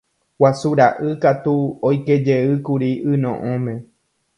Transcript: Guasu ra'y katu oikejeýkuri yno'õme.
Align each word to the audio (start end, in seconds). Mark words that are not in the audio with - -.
Guasu 0.43 0.71
ra'y 0.79 1.11
katu 1.27 1.55
oikejeýkuri 1.91 2.91
yno'õme. 3.15 3.81